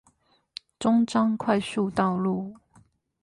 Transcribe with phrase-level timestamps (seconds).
[0.79, 2.55] 中彰快速道路